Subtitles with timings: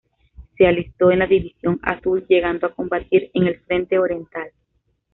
[0.57, 4.49] Se alistó en la División Azul, llegando a combatir en el Frente oriental.